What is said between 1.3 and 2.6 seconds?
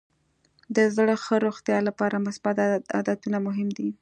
روغتیا لپاره مثبت